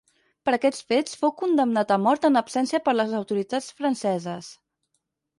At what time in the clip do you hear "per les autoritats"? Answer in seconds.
2.87-3.67